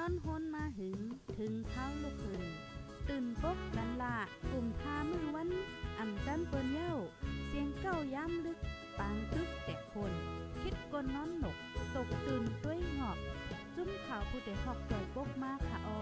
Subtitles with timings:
[0.00, 0.98] นอนฮนมาหึง
[1.38, 2.44] ถึงเท้าลูกหึง
[3.08, 4.16] ตื่นปกกันละ
[4.50, 5.50] กลุ่มทามือวัน
[5.98, 6.94] อ่ำจันเปิ้นเย้า
[7.46, 8.58] เสียงเก้าย้ำลึก
[8.98, 10.12] ปางตึกแต่คน
[10.62, 11.56] คิดกนนอนหนก
[11.94, 13.18] ตกตื่นด้วยหงอบ
[13.76, 16.00] จุ้มข่าวผู้เดหอกใจปกมากค่ะออ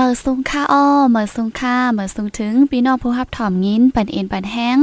[0.00, 4.76] เมื่อสูงค่าอ้อเมื่อสูงค่าเมื่อสูงถึงพี่น้องผู้รับถ่อมยินปันเอ็นปันแห้ง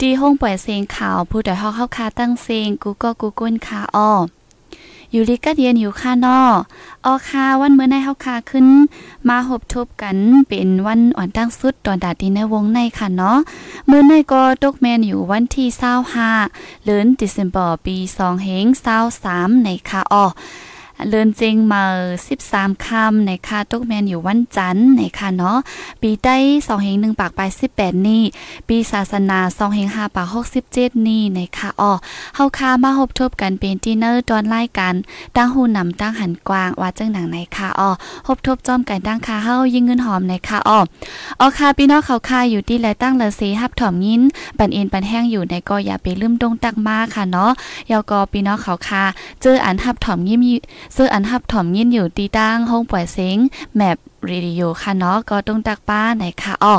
[0.00, 4.10] ดีห้องปล่อยเสียงข่าวผู้ใดฮอกเข้าคาตั้งเสียงกูก็กูก้นค่าอ้อ
[5.12, 6.40] อยู่ลิกัดเย็นอยู่ค่านอ
[7.06, 8.66] ออคาวันเมื่อในเฮาคาขึ้น
[9.28, 10.16] มาหบทบกัน
[10.48, 13.38] เป็นวันอ่อนตั้งสุดตอนดาดีในวงในค่ะเนาะ
[13.86, 15.68] เมื่อในก็ตกแมนอยู่วันที่
[16.26, 18.64] 25เดือนธันวาคมปี2เฮง
[19.14, 20.24] 23ในค่ะอ้อ
[21.08, 21.82] เลินเจงมา
[22.32, 25.58] 13คำในค่าตกแมนอยู่วันจันทร์ในค่ะเนาะ
[26.02, 28.22] ปีใต้2เฮง1ปากปลาย18 นี่
[28.68, 30.26] ปีศาสนา2เฮง5ปาก
[30.68, 31.92] 67 นี่ในค่ะอ้อ
[32.36, 34.94] เฮาคามาพบทบกันเป็นดินเนอร์ตอนรายการ
[35.36, 37.90] ตั้งหูนำตั้งหันกว้างว่าจังหนังในค่ะอ้อ
[38.26, 40.80] พบทบจอมกันตั้งค่าเฮายิงเงินหอมในค่ะอ้อ
[41.40, 44.22] อ๋อค่ะพี่น้องเขาคาอยู่ที่และตั้งละเสฮับถ่อมยิน
[44.58, 47.50] ปันเอ็นปันแห้งอยู่ในก็อย่าไปลืมดงตักมาค่ะเนาะ
[47.90, 49.02] ยาก็พี่น้องเขาคา
[49.42, 50.42] เจออันฮับถ่อมยิ้ม
[50.96, 53.38] ซื้ออันฮับถ่อมยินอยู่ตีตั้งห้องปล่อยเสียง
[53.76, 56.76] แมปเรดิโอค่ะเนาะก็ต้องตักป้าไหนค่ะอ้อ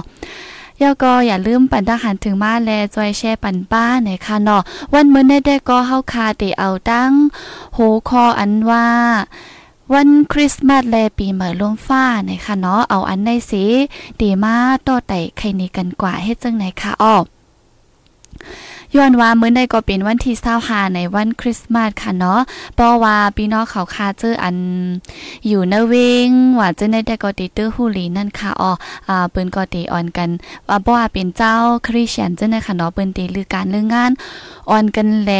[0.81, 4.61] ยาก็อย่าลืมปันทหารถึงมาแลจอยแช่ปันป้าในค่ะเนาะ
[4.93, 7.11] วันมื้อนี้ได้ก็เฮาคาเตเอาตั้ง
[7.73, 8.85] โหคออันว่า
[9.93, 13.65] วันคริสต์มาสแลปีใหม่ลมฟ้าในค่ะเนาะเอาอันในสิ
[14.19, 14.55] ดีมา
[14.87, 17.15] ต่อไต่ใครนี้กันกว่าเฮ็ดจังไหนค่ะอ้อ
[18.95, 20.35] ย้อนว่าเมื้อใดก็เป็นวันที่
[20.65, 22.39] 25ในวันคริสต์มาสค่ะเนาะ
[22.75, 24.55] เพราะว่าพี่น้องเขาคาเจออัน
[25.47, 25.93] อยู่นเว
[26.27, 26.29] ง
[26.59, 28.71] ว่าจะได้แต่ก็ติเตอร์ฮูลีนั่นค่ะอ๋อ
[29.09, 30.29] อ่าเปิ้นก็ติออนกัน
[30.67, 31.53] ว่าบ่ว่าเป็นเจ้า
[31.87, 34.11] คริสเตียนจังได๋ค่ะเนาะเปิ้นติลือการเรื่องงาน
[34.69, 35.31] ออนกันแล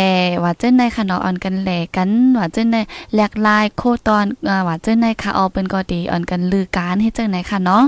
[0.44, 2.82] ว่าจังได๋ค่ะเนาะออนกันแลกันว่าจังได๋
[3.16, 4.26] แลกลายโคตอน
[4.68, 7.86] ว่าจังได๋ค่ะอ๋อเปิ้นก็ติออนกันลือการเฮ็ดจังได๋ค่ะเนาะ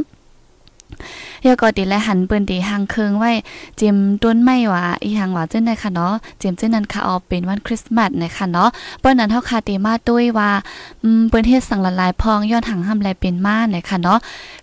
[1.46, 3.31] ยวก็ติและหันเปิ้นตีหางเคิงไว้
[3.79, 8.69] จิมต้นไม้ว่าอีหังว่าจังได๋ค่ะเนาะจิมจังนั้นค่ะออเป็นวันคริสต์มาสนะคะเนาะ
[9.00, 10.52] เปิ้นนั้นเฮาคาติมาด้วยว่า
[11.03, 14.19] อืมเปิ้นเฮ็ดสังละลายพองย้อนหังห้ำลายเป็นมานะคะเนาะ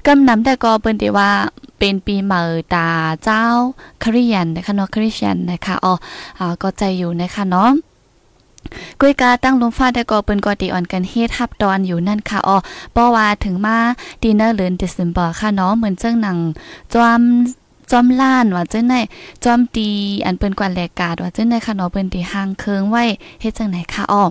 [0.07, 1.31] กำนำแต่ก็เปิ้นติว่า
[1.79, 2.41] เป็นปีใหม่
[2.75, 2.89] ตา
[3.25, 3.43] เจ้า
[4.03, 5.95] คริสเตียนนะคะเนาะคริสเตียนนะคะอ๋อ
[6.39, 7.71] อ่าก็ใจอยู่นะคะเนาะ
[9.01, 12.57] กุยกาตั้งลมฟ้าได้ก็เปิ้นก็ตีอ่อนกันเฮ็ดฮับตอนอยู่นั่นค่ะอ๋อ
[12.93, 13.77] เพราว่าถึงมา
[14.23, 16.39] ดินเนอร์เดือนเดซ ember ค่ะเนาะเหมือนเจ้าหนัง
[16.93, 17.23] จอม
[17.91, 19.01] จอมล้านว่าเจังได๋
[19.45, 19.89] จอมตี
[20.27, 23.05] อันเปิ้นกว่าแลกาดว่าเจังได๋ค่ะเนาะเปิ้นตีห่างเคิงไว้
[23.41, 24.25] เฮ็ดจังไหนค่ะอ๋อ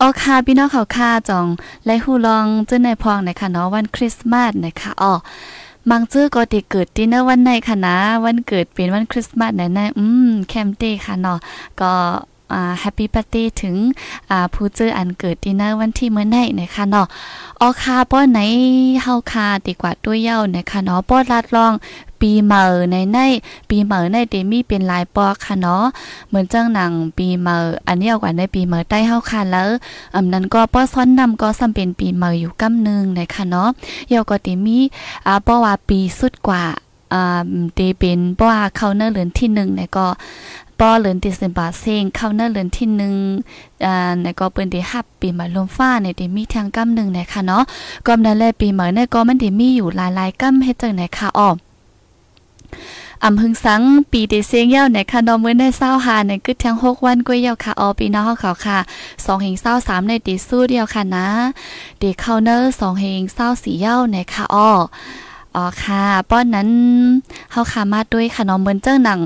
[0.00, 1.46] ออค่ะพี่น้องเขาค่ะจอง
[1.84, 5.12] ไลฮูลองเจังได๋พองนะคะเนาะวันคริสต์มาสนะคะอ๋อ
[5.90, 11.38] บางจื้อก็ติเกิดดินเนอร์วันไหนค่ะนะ วันเกิดเป็นวันคริสต์มาสไหนๆอืมแคมเต้ค่ะเนาะ
[11.80, 11.92] ก็
[12.80, 13.76] แฮปปี้ปาร์ตี้ถึง
[14.54, 17.06] ผู้เจออันเกิดดินเนอร์วันที่เมื่อไหร่นะคะเนาะ
[17.60, 18.38] ออคาป้อไหน
[19.02, 21.72] เฮาคาดีกว่าตัวยเย้านะคะเนาะป้อลัดลอง
[22.20, 23.18] ปีเหมอในใน
[23.68, 25.84] ปีเหมอในเดมี่เป็นลายปอค่ะเนาะ
[26.28, 27.56] เหมือนจังหนังปีเหมอ
[27.86, 29.68] อันนี้เอากว่าในปีเหมอใต้เฮาค่ะแล้ว
[30.16, 33.68] อำนั้นก็ป้อซ้อนนำก็ซ้ำเป็นปีเหมออยู่กำนึงนะคะเนาะ
[34.08, 34.82] เยาก็เดมี่
[35.26, 36.64] อ่าป้อว่าปีสุดกว่า
[37.12, 37.42] อ่า
[37.74, 40.06] เดเป็นป้อว่าเขาเนื้อเหลือนที่1เนี่ยก็
[40.80, 43.14] ป้อเลือนติสิบาเซงเข้าเนื้อเลือนที่หนึ่ง
[43.84, 47.62] อ่าในก็เปิ้นได้ฮับปีใหม่ลมฟ้าในที่มีทางกำหนึ่งนะคะเนาะ
[48.06, 51.50] ก็นั้นแลปีใหม่ในก็มันได้มีอยู่หลายๆกำเฮ็ดจังไหนค่ะอ้อ
[53.22, 58.78] อำพึงสังปีเดเซียงเย้าในค่ะนอมื้อในเศร้าหาในกึดทั้ง6วันกวยเย้าค่ะออปีน้องเขาค่ะ
[59.12, 61.26] 2เฮง23ในตีสู้เดียวค่ะนะ
[61.98, 63.20] เดเข้าเนอร์2เฮง
[63.52, 64.70] 24เย้าในค่ะอ้อ
[65.54, 66.68] อ๋อค่ะ ป้อนนั้น
[67.52, 69.20] เฮาค่ะมาด้วยค่ะน้องเมือนเจ้าหนัง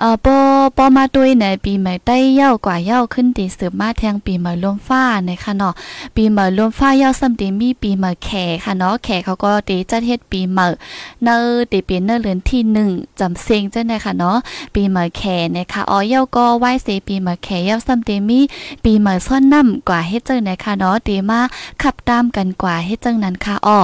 [0.00, 0.36] เอ่อปอ
[0.76, 5.72] ปอมาด้วยในปีใหม่ใต้เย้ากว่าเย้าขึ้นตีสืบมาแทงปีใหม่ลมฟ้านะคะเนาะ
[6.16, 8.30] ปีใหม่ลมฟ้าเย้าซ้ำตีมีปีใหม่แข
[8.64, 10.66] ค่ะเนาะแขเขาก็ตีจัดเฮ็ดปีใหม่
[11.24, 11.36] เนอ
[11.72, 14.36] ตีเป็นเนอเรือนที่1จำเซงจ้ะนะคะเนาะ
[14.74, 15.22] ปีใหม่แข
[15.56, 18.40] นะคะอ๋อเย้าก็ไหว้เสปีใหม่แขเย้าซ้ำตีมี
[18.84, 21.40] ปีใหม่ซ่อนน้ำกว่าเฮ็ดจังนะคะเนาะตีมา
[21.82, 23.78] ขับตามกันกว่าเฮ็ดจังนั้นค่ะอ๋อ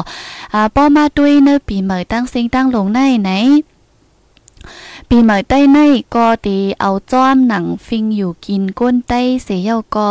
[0.54, 3.32] อ่าปอมาด้วยเนอปีใหม่ตั้งเซงตั้งลงในไหน
[5.12, 5.78] ปีใหม่ใต้ใน
[6.14, 10.08] ก็ตีเอาจ้อมหนังฟิงอยู่กินก้นใต้เสียเยาก็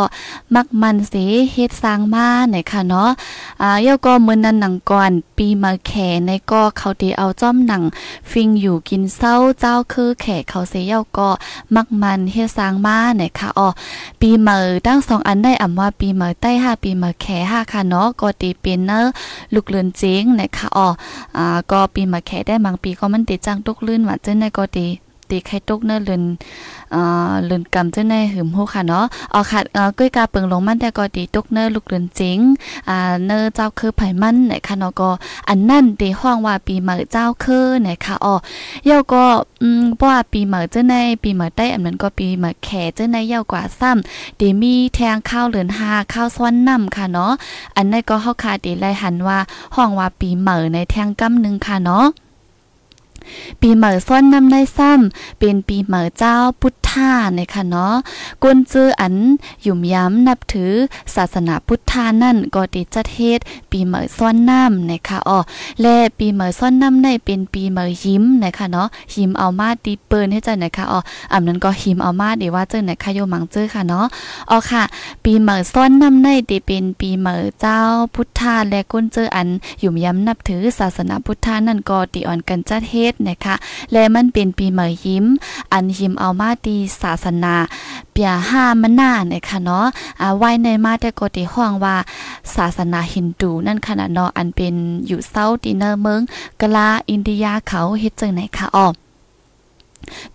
[0.54, 1.14] มักมันเส
[1.52, 3.10] เฮ็ดสร้างมาไหนค่ะเนาะ
[3.62, 5.92] อ่าเยาก็มื้อนั้นหนังก่อนปีมาแข
[6.26, 7.82] ในก็เขาตีเอาจ้อมหนัง
[8.30, 11.28] ฟิงอยู่กินเศร้าเจ้าคือแขเขาเสียเยาก็
[11.74, 13.68] มักมันเฮ็ดสร้างมาไหนค่ะอ๋อ
[14.20, 14.56] ปีใหม่
[14.86, 19.04] ตั้งสองอันได้อ่ำว่าปีใหม่ใต้ห้าปีใหม่แขห้าค่ะเนาะก็ตีเป็นเนอะ
[19.54, 20.88] ลูกเลือนเจ๊งนะคะอ๋อ
[21.36, 24.87] อ่าก็ปีใหม่แขได้บางปีก็มันติดจังตุกลื่นว่าจังได๋ก็ตี
[25.30, 26.22] ตีไข่ตกเนเลือน
[26.92, 32.38] เอ่อเลือนกำจังได๋หึมฮู้ค่ะเนาะเอาค่ะเอ่อก้อยกาเปิงลงมันแต่ก็ตีตกเนื้อลูกเลือนเจ๋ง
[32.88, 35.10] อ่าเนื้อเจ้าคือไผมันนะคะเนาะก็
[35.48, 38.34] อันนั้นตีห้องว่าปีใหม่เจ้าคือนะคะอ๋อ
[38.88, 39.24] ยาก็
[39.62, 47.32] อืมเพราะว่าปีใหม่จังได๋ปีใหม่ใต้อันนั้นก็ปีใหม่แขจังได๋ยาวกว่าซ้ำตีมีแทงข้าวเลือน5ข้าวซ้อนน้ำค่ะเนาะ
[47.76, 49.38] อันนั้นก็เฮาคาตีไล่หันว่า
[49.74, 52.06] ห้องว่าปีใหม่ในแทงกำนึงค่ะเนาะ
[53.60, 57.94] ปีเหมอซ้อนนำได้ซ้ำเป็นปีเหมอเจ้าพุทธานะคะเนาะ
[58.42, 59.14] กวนจื้ออัน
[59.62, 60.72] หยุ่มย้ำนับถือ
[61.14, 63.38] ศาสนาพุทธานั่นก็ติจัดเทศ
[63.70, 65.38] ปีเหมอซ้อนน้ำนะคะอ๋อ
[65.80, 71.00] และปีเหมอซ้อนน้ำได้เป็นปีเหมอยิ้มนะคะเนาะหิมเอามาตีเปิ้นให้เจ้านะคะอ๋อ
[71.32, 74.06] อำนั้นก็หิมเอามาเดี๋ยวว่าเจ้านะคะโยมังเจ้อค่ะเนาะ
[74.50, 74.82] อ๋อค่ะ
[75.24, 77.78] ปีเหมอซ้อนน้ำได้ได้เป็นปีเหมอเจ้า
[78.14, 79.48] พุทธาและก้นเจออัน
[79.80, 83.54] หยุ่มย้ำนับถือศาสนาพุทธานั่นก็ติอ่อนกันจัดเทศนะคะ
[83.92, 85.24] และมันเป็นปีใหม่ยิ้ม
[85.72, 87.54] อันยิ้มเอามาตีศาสนา
[88.12, 89.86] เปียห้ามันนานะคะเนาะ
[90.20, 91.96] อ่าไว้ในมาแต่กติห้องว่า
[92.54, 94.74] ศาสนาฮินดูนั่นขนาดเนาะอันเป็น
[95.06, 96.20] อยู่เซาติเนอร์เมือง
[96.60, 98.86] กลาอินเดียเขาเฮ็ดจังไหนคะอ๋อ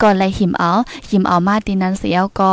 [0.01, 0.71] ก่อนเลยหิมเอา
[1.10, 2.51] หิมเอามาตีนั้นเสียวก็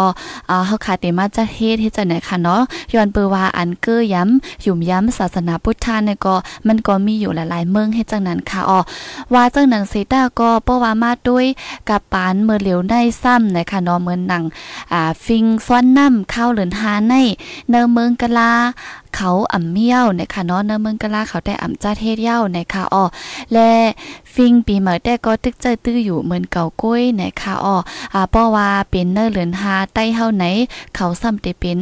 [0.50, 2.62] อ่าเฮาคาเตมาจะเฮ็ดเฮ็ดจังไหนค่ะเนาะ
[2.92, 6.34] ย้อนเปือว่าอันเกือย้ำหยุ่มย้ำศาสนาพุทธาเนี่ยก็
[6.66, 8.80] มันก็มีอยู่หลายๆเมืองเฮ็ดจังนั้นค่ะอ๋อ
[9.34, 11.46] ว่าจังนั้นเซตาก็เพราะว่ามาด้วย
[11.88, 14.44] กับปานเมื่อเหลียวได้ซ้ำนะคะเนาะเหมือนหนัง
[14.92, 17.14] อ่าฟิงซ้อนน้ำข้าวเหลือนหาใน
[17.70, 18.52] เนเมืองกะลา
[19.16, 23.04] เขาอ่ำเมี่ยวนะคะเนาะเนเมืองกะลาเขาได้อ่ำจ้าเทศเย้านะคะอ๋อ
[23.52, 23.68] และ
[24.34, 27.76] ฟิงปีเหมือแต่ก็ตึกใจตื้ออยู่เหมือนเก่าก้อยนะคะอ๋อ
[28.14, 30.44] อ่าเพราะว่าเป็นเนอร์เหลือนหาใต้เฮาไหน
[30.94, 31.78] เขาซ้ำได้เป็น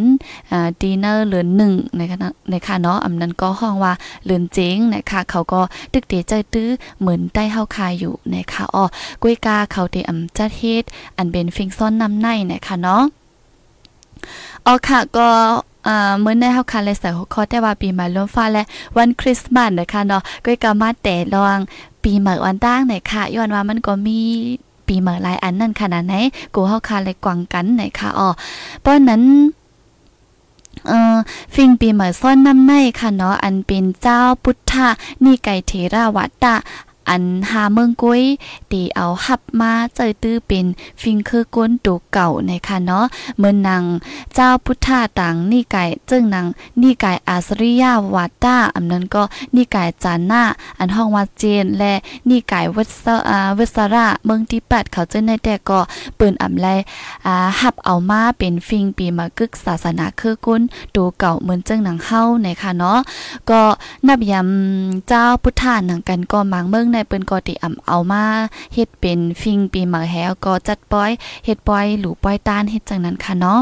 [0.51, 2.17] อ่าดีเนอร์เหลือนหนึ่งนะคะ
[2.53, 3.93] นะคะเนาะอำนั้นก็ห้องว่า
[4.25, 5.61] เหลือนเจ๋งนะคะเขาก็
[5.93, 6.69] ตึกเตใจตื้อ
[7.01, 8.85] เหมือนใต้เฮาคายอยู่นะคะอ๋อ
[9.23, 10.83] ก้อยกาเขาได้อ่ำจ้าเทศ
[11.17, 13.03] อันเป็นฟิงซ้อนนำในนะคะเนาะ
[14.67, 15.29] อ๋อค่ะก็
[15.89, 18.63] อ่ามื้อในเฮาคันเลยใส่หัวข้อแต่ว่าปีใหม่ล้มฟ้าและ
[18.97, 21.59] วันคริสต์มาสนะคะเนาะก็ก็มาแต่ลอง
[22.05, 24.19] ปีใหม่วันตั้งไหนค่ะย้อนว่ามันก็มี
[24.89, 26.15] ปีใหม่หลายอันนั่นขนาดไหน
[26.55, 28.29] กูเฮาคันเลยกวางกันไหนค่ะอ๋อ
[28.81, 29.23] เพราะนั้น
[30.89, 31.17] เอ่อ
[31.55, 34.87] ฟิงปีใหม่ซ่อนน้ำในค่ะเนาะอันเป็นเจ้าพุทธา
[35.25, 36.55] นี่ไก่เทราวัตตะ
[37.11, 38.23] อันหาเมืองกุ้ย
[38.73, 40.67] ตีเอาหับมาเจอตื้อเป็น
[41.03, 43.05] ฟิงคือก้นตัวเก่าในค่ะเนาะ
[43.39, 43.85] เมื่อนาง
[44.35, 46.47] เจ้าพุทธาต่างนี่ไก่เจิ้งนาง
[46.83, 49.23] นี่ไก่อาสริยาวาต้าอันนั้นก็
[49.55, 50.43] นี่ไก่จานหน้า
[50.79, 51.95] อันห้องวัดเจนและ
[52.29, 55.81] นี่ไก่วัสอาวัสระเมืองที่8เขาเจิ้งในแต่ก็
[56.17, 56.67] เปิ้นอำไล
[57.27, 60.63] อ่าหับเอามาเป็นฟิงปีมากึกศาสนาคือก้น
[60.97, 62.99] ตัวเก่าเหมือนเจิ้งนางเฮาในค่ะเนาะ
[63.51, 63.61] ก็
[64.07, 68.25] นับยำเจ้าพุทธานังกันก็มังเมืองในเปิ้นก็ติอำเอามา
[68.75, 71.11] เฮ็ดเป็นฟิงปีหมาแฮวก็จัดป้อย
[71.45, 73.61] เฮ็ดป้อยหลูป้อยต้านเฮ็ดจังนั้นค่ะเนาะ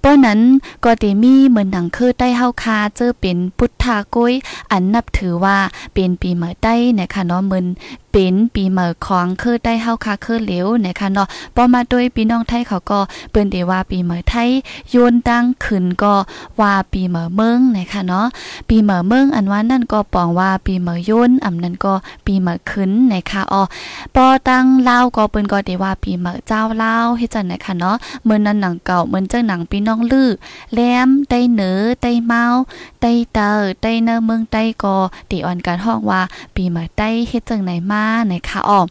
[0.00, 0.38] เพราะนั้น
[0.84, 4.32] ก็ติมีเหมือนหนังคือใต้เฮาคาเจอเป็นพุทธากุ้ย
[4.70, 5.56] อันนับถือว่า
[5.94, 7.66] เป็นปีเหมือใต้นะคะเนาะเหมือน
[8.12, 14.50] เป็นปีเหมือของคือได้เฮาคาคือเหลวนะคะเนาะพอมาด้วยพี่น้องไทยเขาก็เปิ้นได้ว่าปีเหมือไทย
[14.90, 16.14] โยนตั้งขึ้นก็
[16.60, 18.26] ว่าปีเหมือเมืองนะคะเนาะ
[18.68, 21.94] ปีเหมือเมืองอันว่านั่นก็ปองว่าปีเหมือโยนอำนั้นก็
[22.26, 23.62] ปีเหมือขึ้นนะคะอ๋อ
[24.14, 30.30] ปอตั้งลาวก็เปิ้นก็ได้ว่าปีเหมือเจ้าลาวเฮ็ดจังนะคะเนาะเมื่อนั้นหนังเก่าเหมือนจังหนังพี่น้องลือ
[30.72, 32.44] แหลมไต้เหนือไต้เมา
[33.00, 34.96] ไต้เตอไต้เนอเมืองไต้กอ
[35.30, 36.20] ตีอ่อนการห้องว่า
[36.54, 38.88] ปีมาไต้เฮ็ดจังไหนมานคะออม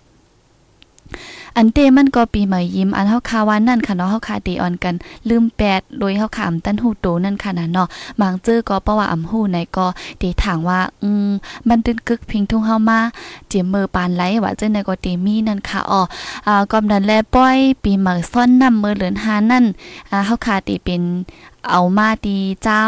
[1.58, 4.96] อันเตมันก็ปีใหม่ยิ้มอันเฮาคาวันนั่นค่ะเนาะเฮาคาเตออนกัน
[5.30, 7.88] ลืมแปดโดยเฮาขามตันหูโตนั่นค่ะนะเนาะ
[8.22, 9.88] บางจื้อก็เพราะว่าอำหูในก็
[10.20, 11.30] เตถางว่าอืม
[11.68, 13.00] มันตึนกึกพิงทุ่งเฮามา
[13.48, 16.02] เจียมมือปานไหลว่าจื้อในก็เตมีนั่นค่ะอ๋อ
[16.48, 19.66] อ่าก็นั้นแลป้อยปีใหม่ซ่อนนำมือเหลือนหานั่น
[20.12, 21.04] อ่าเฮาคาเตเป็น
[21.72, 22.82] เอามาดีเจ้า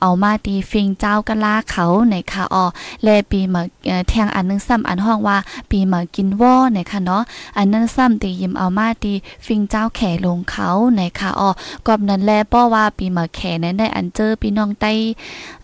[0.00, 2.64] เอามาตีฟิงเจ้ากะลาเขาในค่ะออ
[3.02, 3.62] แลปีมา
[4.08, 5.38] แทงอันนึงซ้ำอันห้องว่า
[5.70, 7.22] ปีมากินว่อในค่ะเนาะ
[7.56, 9.12] อันนั้นซ้ำตียิมเอามาตี
[9.46, 11.50] ฟิงเจ้าแขลงเขาในค่ะออ
[11.86, 14.92] กอบนั้นแลป้อว่าปีมาแขนั้นได้อันเจอพี่น้องใต้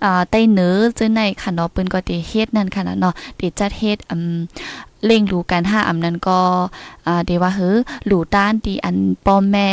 [0.04, 4.38] อ่าใต้เหนือเจอในค่ะเนาะเปิ้นก็ตีเฮ็ดนั่นค่ะเนาะตีจัดเฮ็ดอืม
[5.06, 6.38] เล่งรู้กันห้าอำนั้นก็
[7.06, 8.96] อ่าเดว่าเฮอหลู่ต้านตีอัน
[9.26, 9.68] ป้อมแม่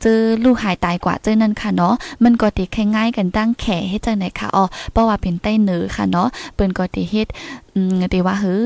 [0.00, 1.94] เจอลูกหายตายกว่าเจอนั่นค่ะเนาะ
[2.24, 7.28] มันก็ติแค่ง่ายกันตั้งแขเฮ็ดจังไหนค่ะอ๋อเพราะว่าเป็นใต้เหนือค่ะเนาะเปิ้นก็ติเฮ็ด
[7.74, 8.62] อืมติว่าเฮือ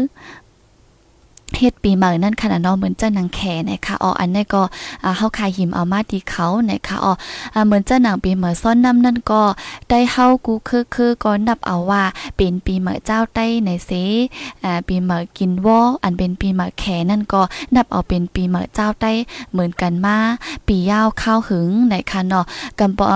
[1.56, 4.62] เฮ็ดปีใหม่นั่นขนาดเนาะเหมือนเจ้าหนังแขนะคะอ๋ออันนี้ก็
[5.04, 7.12] อ่าเฮาคายหิมเอามาดีเขานะคะอ๋อ
[7.66, 9.42] เหมือนเจ้าหนังปีใหม่ซ่อนน้ำนั่นก็
[9.88, 12.02] ได้เฮากูคือคือก็นับเอาว่า
[12.36, 13.90] เป็นปีใหม่เจ้าใต้ในเส
[14.64, 17.42] อ่าปีใหม่กินวออันเป็นปีใหม่แขนั่นก็
[17.74, 19.12] นับเอาเป็นปีใหม่เจ้าใต้
[19.52, 20.16] เหมือนกันมา
[20.66, 22.44] ปียาวข้าวหึงนะคะเนาะ
[22.78, 23.06] กำปอ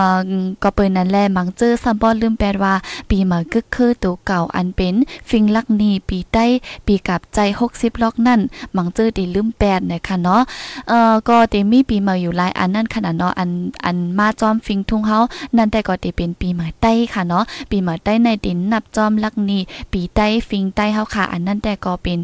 [0.62, 2.74] ก็เปิ้นนั่นแลมังเจอซัมบ่ลืมแปลว่า
[3.10, 4.94] ปีใหม่กึกคือตัวเก่าอันเป็น
[5.28, 6.44] ฟิงลักนีปีใต้
[6.86, 7.38] ปีกับใจ
[7.70, 8.40] 60ล็อกนั่น
[8.76, 10.42] มังเจอดีลืมแปดนะคะเนาะ
[10.88, 13.50] เอ่อก็เตมีปีใหม่อยู่หลายอันนั่นขนาดเนาะอัน
[13.84, 15.18] อันมาจอมฟิงทุ่งเฮา
[15.56, 19.58] นั่นแต่ก็เตเป็นปีใหม่ใต้ค่ะเนาะปีใหม่ใต้ในดินนับจอมลักนี
[19.92, 22.20] ปีใต้ฟิงใต้เฮาค่ะ อันนั่นแต่ก็เป็น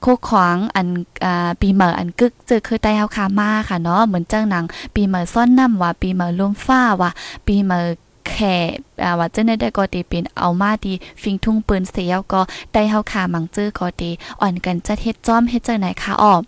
[0.00, 0.88] โคขวางอัน
[1.24, 1.26] อ
[1.60, 4.64] ปีใหม่อันกึกเจอคือใต้เฮาคามาค่ะเนาะเหมือนเจ้าหนัง
[4.94, 7.10] ปีใหม่ซ่อนน้ำว่าปีใหม่ลมฟ้าว่า
[7.46, 7.78] ปีใหม่
[8.26, 8.54] แค่
[9.02, 12.40] อ่าว่าจะได้ได้ก็ตีเป็นเอามาดีฟิงทุ่งปืนเสียวก็
[12.72, 14.10] ได้เฮาขามังจื้อก็ตี
[14.40, 16.40] อ่อนกันจะเฮ็ดจ้อมเฮ็ดจังไหนคะออก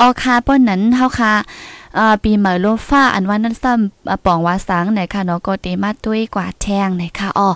[0.00, 1.32] ออคาป้นนั้นเฮาค่ะ
[1.98, 7.48] อ่าปีใหม่ลมฟ้าอันว่านั้นซ้ำป่องว่าสังไหนค่ะเนาะก็เตมาด้วยกว่าแทงไหนค่ะอ๋อ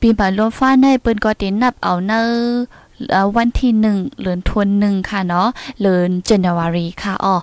[0.00, 2.22] ปีใหม่ลมฟ้าในปืนก็เตนับเอาเนอ
[3.36, 5.48] วันที่หนึ่งเดือนธันหนึ่งค่ะเนาะ
[5.82, 7.34] เดือน January ค่ะอ๋อ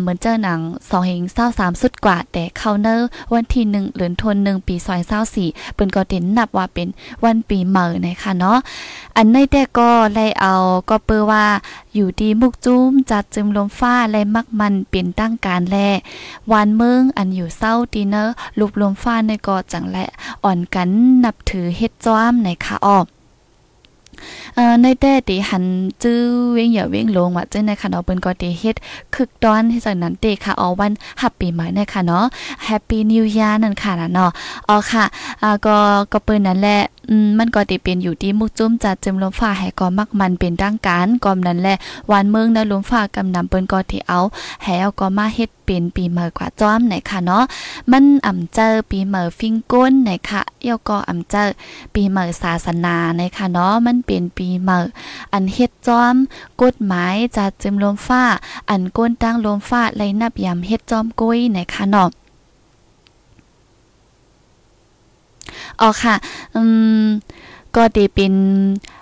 [0.00, 6.88] เหมือนเจ้าหนังสองเฮงเศร้าสามสุดกว่า แต่เข้าเนอร์วันที่หนึ่งเหลือนทนหนึ่งปีซอยเศร้าสี่เปิ้นก็เต็นนับว่าเป็น
[7.24, 8.58] วันปีใหม่อนะคะเนาะ
[9.16, 10.54] อันในแต่ก็ไล่เอา
[10.88, 11.44] ก็เปือว่า
[11.94, 15.76] อยู่ดีมุกจุ้มจัดจึมลมฟ้าและมักมันเป็นตั้งการแล
[16.52, 20.06] วันเมืองอันอยู่เศร้าดีเนอร์ลูกลมฟ้าในก็จังและ
[20.44, 20.88] อ่อนกัน
[21.24, 23.06] นับถือเฮ็ดจ้อมในค่ะออก
[24.56, 25.64] เอ่อในแต่ติหัน
[26.02, 26.20] จื้อ
[26.52, 28.76] เวงอย่าเวงลงว่าจังได๋ค่ะเนาะเปิ้นก็ติเฮ็ด
[29.14, 30.92] คึกตอนที่จากนั้นเตค่ะเอวัน
[31.22, 32.24] ฮัปปี้ใหม่ในะคะเนาะ
[32.64, 34.30] แฮปปี้นิว e a ร์นั่นค่ะนะเนาะ
[34.68, 35.04] อ๋อค่ะ
[35.42, 35.76] อ่าก็
[36.12, 41.76] ก็เปิ้นนั่นแหละอืมมันก็ติเป็นอยู่ที่มุกจุ้มจัดจมลมฟ้าให้ก็มักมันเป็นร่างการกอมนั้นแหละ
[42.10, 44.20] วันเมืองนะลมฟ้ากำนำเปิ้นก็ที่เอา
[44.62, 47.44] ให้เอาก็มาเฮ็ด เป็นปีใหม่กว่าจ้อมไหนค่ะเนาะ
[47.92, 51.44] มันอ่ำเจอปีใหม่ฟิงก้นไหนค่ะเอี่ยวก็อ่ำเจอ
[51.94, 54.78] ปีใหม่ศาสนาไหนค่ะเนาะมันเป็นปีใหม่
[55.32, 56.14] อันเฮ็ดจ้อม
[56.62, 58.24] กฎหมายจัดจึมลมฟ้า
[58.70, 62.10] อันก้นตั้งลมฟ้าไลนับยามเฮ็ดจอมกุ้ยไหนค่ะเนาะ
[65.80, 66.14] อ๋อค่ะ
[66.54, 66.62] อื
[67.04, 67.06] ม
[67.76, 68.32] ก็ดีเป็น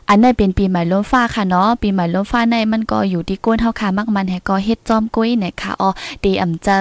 [0.08, 5.90] อันนั้นเป็นปีใหม่ล้มฟ้าค่ะเนาะปีใหม่ล้มฟ้าในมันก็อยู่ที่ก้นเฮาค่ะมักมันให้ก็เฮ็ดจอมกุ้ยเนี่ยค่ะอ๋อ
[6.24, 6.80] ดีอำเจอ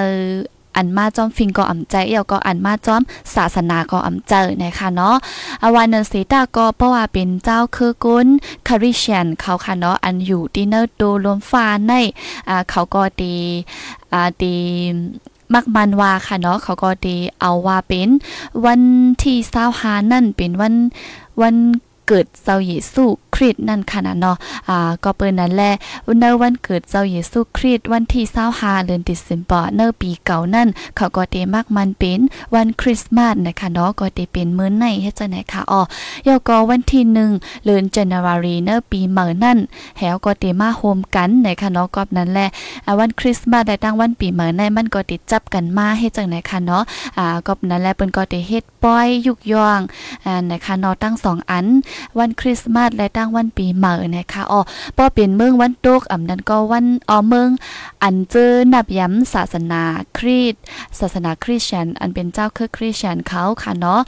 [0.76, 3.02] อันมาจอมฟิงก็อ่ำใจเอียวก็อันมาจอม
[3.36, 5.16] ศาสนาก็อ่ำเจอนะคะเนาะ
[5.64, 8.28] อวานเนสีตาก็เพราะว่าเป็นเจ้าคือกุน
[8.68, 11.94] คาริเชียนเขาค่ะเนาะอันอยู่ที่เนอร์โดลมฟ้าใน
[12.50, 13.36] อ่าเขาก็ดี
[14.14, 14.56] อ่าดี
[15.54, 18.10] มักมันว่าค่ะเนาะเขาก็ดีเอาว่าเป็น
[18.66, 18.82] วัน
[19.22, 20.74] ที่เศร้าหานั่นเป็นวัน
[21.42, 21.56] วัน
[22.08, 23.06] เกิดเจ้าเยซู
[23.36, 24.36] คริสต์นั่นค่ะนะเนาะ
[24.70, 25.72] อ่าก็เปิ้นนั่นแหละ
[26.22, 28.24] ในวันเกิดเจ้าเยซูคริสต์วันที่
[28.56, 30.68] 25เดือนธันวาคมเนปีเก่านั่น
[30.98, 32.20] เขาก็เตมักมันเป็น
[32.56, 35.82] วันคริสต์มาสนะคะเนาะก็เตเป็นมื้อในเฮ็ดจังได๋ค่ะอ๋อ
[36.28, 37.04] ยอก็วันที่
[37.36, 39.58] 1เดือนจันวารีเนปีใหม่นั่น
[40.00, 42.48] แฮวก็เตมาโฮมกันนะคะเนาะก็นั่นแหละ
[43.00, 46.84] วันคริสต์มาสได้ตั้งวันปีใหม่ในมันก็ติดจับกันมาเฮ็ดจังได๋ค่ะเนาะ
[47.18, 49.80] อ่าก็นั่นแหละเปิ้นก็ได้เฮ็ดป้อยยุกย่อง
[50.26, 51.66] อ่านะคะเนาะตั้ง2อัน
[52.20, 54.62] วันคริสต์มาสและตั้งวันปีใหม่นะคะอ๋อ
[54.98, 57.50] ป้อเป็นเมืองวันโตกอำนั้นก็วันอ๋อเมือง
[58.04, 59.82] อันเจอนับย้ำศาสนา
[60.18, 60.62] คริสต์
[61.00, 64.02] ศาสนาคริสเตียนอันเป็นเจ้าคือคริสเตียนเขาค่ะเนาะ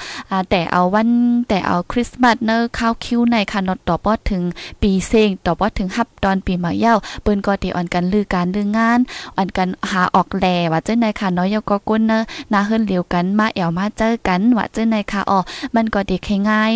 [0.50, 1.10] แต่เอาวัน
[1.50, 4.44] แต่เอาคริสต์มาสเนอเข้าคิวในค่ะเนาะต่อป้อถึง
[4.82, 9.00] ปีเซงต่อป้อถึงฮับตอนปีใหม่เย้าเปิ้นก็ติอ่อนกันลือการลืองาน
[9.36, 12.20] อ่อนกันหาออกแลว่าเจ้าในค่ะเนาะยก็ก้นเนอ
[12.54, 15.40] นาเฮิรนเหลียวกันมาแอวมาเจอกันว่าเจ้าในค่ะอ๋อ
[15.76, 16.18] มันก็ดี
[16.50, 16.72] ง่าย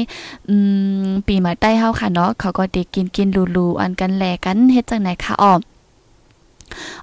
[0.49, 0.55] อื
[0.98, 5.59] มปีหม่ใต้เฮาค่ะเนาะเขาก็ดีกินกินลูๆอันกันแลกันเฮ็ดจังไหนคะออม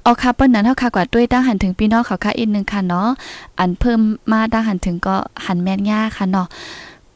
[0.05, 3.09] ออกค่ะเปิ้นนั้นเฮาค่ะกว่าด้วยตั้งหันถึงพี่น้องเขาค่ะอีกนึงค่ะเนาะ
[3.59, 4.01] อันเพิ่ม
[4.31, 6.47] มาตั้งหันถึงก็หันแม่นยาค่ะเนาะ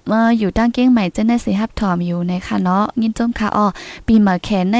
[0.06, 3.66] เมื่ออยู่ตั้งเก้งใหม่จะได้สิฮับถอมอยู่ในค่ะเนาะยินจมค่ะอ้อ
[4.06, 4.78] ปีหม่แขนใน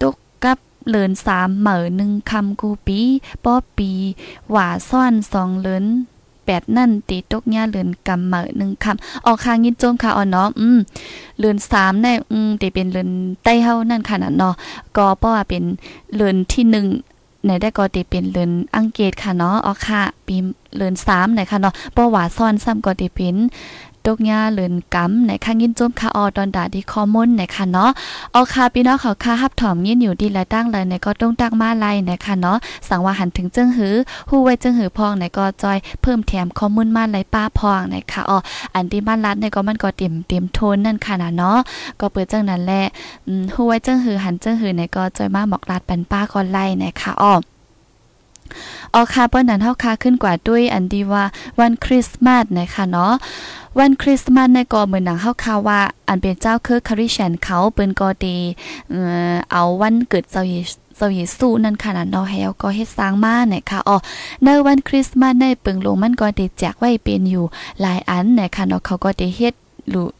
[0.00, 3.00] ตุกกับเลินสามเหมือหนึ่งคำกูปี
[3.44, 3.90] ป้อปี
[4.50, 5.84] หว่าซ่อนสองเลิน
[6.46, 10.78] แปดนั่นตีตกหญ้าเลือนกำเหมือหนึ่งคำออกคางยินโจมค่ะอ๋อเนาะอืม
[11.38, 13.10] เลือนสามในอืมตีเป็นเลือน
[13.42, 14.54] ใต้เฮานั่นค่ะน่ะเนาะ
[14.96, 15.64] ก็เพราะว่าเป็น
[16.14, 16.86] เลือนที่หนึ่ง
[17.46, 20.36] ในได้ก็ตีเป็นเลือนอังเกตค่ะเนาะออกค่ะปี
[20.76, 23.36] เลือนสามไหนค่ะเนาะเพราะว่าซ่อนซ้ำก็ตีเป็น
[24.06, 27.90] ตกยาเลินกำในข้างยินจุ้มค่ะออตอนดาดีคอมมอนนะคะเนาะ
[28.34, 32.56] ออค่ะพี่น้องเขาค่ะฮับถอมยินอยู่ดีและตั้งเลยในก็ต้องตั้งมาไล่นะคะเนาะ
[32.88, 33.94] สังว่าหันถึงเจิงหือ
[34.28, 38.38] ฮู้ไว้เจิงหือพองในก็จอยเพิ่มแถมข้อมูลมาไล่ป้าพองในะคะอ๋อ
[38.74, 41.58] อันที่บ้านรัดในก็มันก็เต็มเต็มโทนนั่นค่ะนะเนาะ
[42.00, 42.82] ก็เปิดจังนั้นแหละ
[43.26, 47.34] อืมฮู้ไว้เจิงหือหันเจิงหือในก็จอยมาบอกลาดปันป้าก็ไล่นะคะอ๋อ
[48.94, 51.24] ออค่ะเปิ้นนั้นเฮาค่ะขึ้นกว่าด้วยอันดีว่า
[51.58, 53.12] วันคริสต์มาสนะคะเนาะ
[53.78, 58.36] วันคริสต์มาสในก็เหมือนหนังเฮาคาว่า อันเป็นเจ้าคือคาริชันเขาเปิ้นก็ดี
[58.90, 59.00] เอ่
[59.32, 60.42] อเอาวันเกิดเจ้า
[60.96, 63.96] เจ้าเยซูนั่นค่ะนะเนาะให้เอาก็เฮ็ดสร้างมานะคะอ๋อ
[64.44, 67.44] ในวันคริสต์มาสในเปิงลงมันก็ได้แจกไว้เป็นอยู่
[67.80, 69.54] หลายอันเนี่ยค่ะเนาะเขาก็ได้เฮ็ด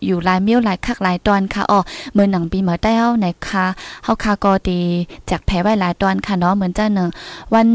[0.07, 1.81] อยู่หลายเมียวหลายคักหลายตอนค่ะอ๋อ
[2.13, 3.67] เมื่อหนังปีเมื่อแต้วนะคะ
[4.05, 4.81] เฮาคาก็ดี
[5.31, 7.09] จากแพ้ไว้หลายตอนค่ะเนาะเหมือนเจ้าหนึ่ง
[7.55, 7.69] วัน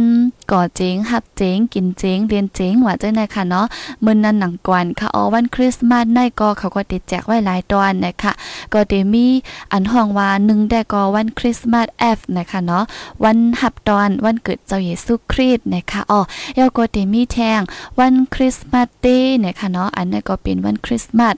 [0.51, 3.65] ก่อเจ๋งหับเจ๋งกินเจ๋งเรียนเจ๋งว่าเจ้าไหนค่ะเนาะ
[4.01, 8.31] เมื่อนั้นหนังกวนค่ะอ๋อวันคริสต์มาสในก็เขาก็ติดแจกไว้หลายตอนนะคะ
[8.74, 9.25] ก็ได้มี
[9.71, 12.83] อันห้องว่า1ได้ก็วันคริสต์มาสเอฟนะคะเนาะ
[13.24, 16.19] วันหับตอนวันเกิดเจ้าเยซูคริสต์นะคะอ๋อ
[16.55, 17.62] แล้วก็ได้มีแทง
[18.00, 21.36] วันคริสต์มาสเดย์นะคะเนาะอันนั้นก็เป็นวันคริสต์มาส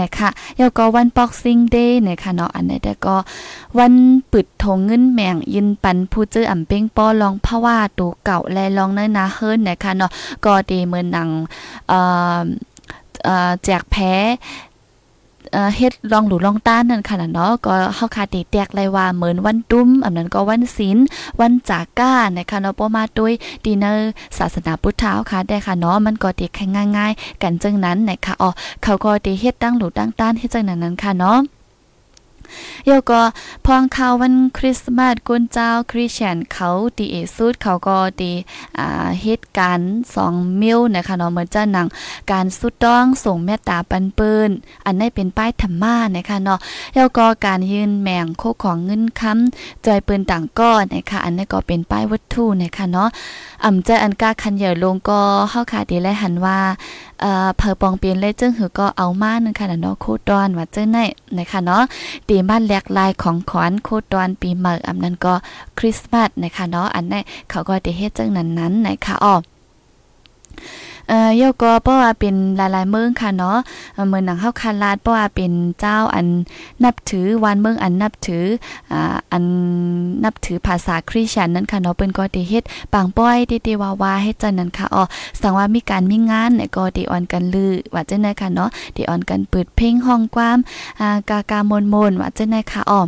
[0.00, 0.28] นะคะ
[0.58, 3.16] แล้วก็วัน Boxing Day นะคะเนาะอันนี้แต่ก็
[3.78, 3.92] วัน
[4.32, 10.10] ปิดทงเงินแมงยินปันผู้เจออ่ำเป้งป้อลองพะว่าตัวเก่าและลองเนื้อนาเฮิรนนะคะเนาะ
[10.44, 11.28] ก็ดีเหมือนหนัง
[11.88, 11.98] เอ่
[12.38, 12.42] อ
[13.24, 14.12] เอ่อแจกแพ้
[15.76, 20.98] เฮ็ดลองหลูลองต้านนั่นค่ะนะเนาะก็เฮาคาติแตกเลยว่าเหมือนวันตุ้มอันนั้นก็วันศีล
[21.40, 23.32] วันจาก้านะคะเนาะบ่มาด้วย
[23.64, 26.64] ดีเนอร์ศาสนาพุทธาค่ะได้ค่ะเนาะมันก็ติแค่
[26.96, 28.50] ง่าย ๆ กันจังนั้นนะคะอ๋อ
[28.82, 31.38] เขาก็ติเฮ็ดตั้งหลูตั้งต้านเฮ็ดจังนั้นนั้นค่ะเนาะ
[32.86, 33.22] เยก็
[33.66, 38.32] พองเขาววันคริสต์มาสกุนเจ้าคริสเตียนเขาตีเอซูดเขาก็ตี
[38.78, 39.92] อ่าเหตุการณ์
[40.24, 41.86] 2มิลนะคะเนาะเหมือนจะหนัง
[42.30, 44.50] การสุดต้องส่งเมตตาปันปิ้น
[44.86, 46.58] อันนี้เป็นป้ายธรรมานะคะเนาะ
[46.94, 53.08] แล้วก็การยืนแมงโคของเงินค้ำจอยปืนต่างก้อนนะคะอันนี้ก็เป็นป้ายวัตถุนะคะเนาะ
[53.64, 56.58] อ่ำใจอันกาคันเหย่ลงก็เฮาค่ะดีแลหันว่า
[57.24, 60.98] เอ่อเพอปองเปลี่ยนเลยจึงหือก็เอามานึงค่ะเนาะโคดอนว่าเจ้าไหน
[61.38, 61.82] นะคะเนาะ
[62.28, 65.34] ตีบ้านแหลกลายของขวัญโคดอนปีใหม่อันั้นก็
[65.78, 69.34] คริสต์มาสนะคะเนาะอันนี้เขาก็ได้เฮ็ดจังนั้นๆนะคะอ้อ
[71.08, 73.58] เอ่อยก็เพราะว่าเป็นหลายๆเมืองค่ะเนาะ
[74.08, 76.26] เมืองหนังเฮาคาลาดเพราะว่าเป็นเจ้าอัน
[76.84, 78.44] นับถือวันเมืองอันนับถือ
[78.92, 79.44] อ่าอัน
[80.24, 83.36] นับถือภาษาคริสเตียนนั่นค่ะเนาะเปิ้นก็ได้เฮ็ดปางป้อย
[83.66, 85.02] ติๆว่าๆเฮ็ดจังนั้นค่ะอ๋อ
[85.40, 90.58] สังว่ามีการมีงานก็ได้ออนกันลือว่าจังได๋ค่ะเนาะได้ออนกันเปิดเพลงห้องความ
[91.00, 93.02] อ่ากากามนๆว่าจังได๋ค่ะอ๋อ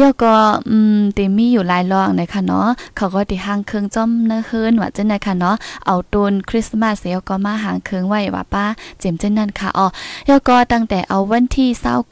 [0.00, 0.34] ยอก็
[0.68, 5.56] อืมติมีอยู่หลายรองนะคะเนาะเขาก็ติหางเครื่องจ้อมเนื้อเฮิรนว่าจังได๋ค่ะเนาะ
[5.86, 8.64] เอาต้นคริสต์มาสเยก็มาหางเครื่องไว้ว่าป้า
[9.00, 9.86] เจ็มจังนั้นค่ะอ๋อ
[10.28, 12.10] ยอก็ตั้งแต่เอาวันที่29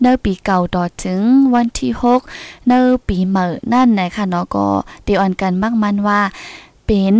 [0.00, 1.22] เนื้อปีเก่าต่อถึง
[1.54, 1.90] วันที่
[2.28, 4.66] 6เนื้อปีใหม่นั่นนะคะเนาะก็
[5.06, 6.20] ติออนกันมากมันว่า
[6.86, 7.16] เป็น